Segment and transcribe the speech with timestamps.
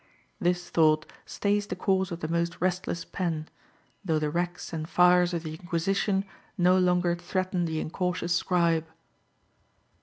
[0.39, 3.47] This thought stays the course of the most restless pen,
[4.03, 6.25] though the racks and fires of the Inquisition
[6.57, 8.87] no longer threaten the incautious scribe.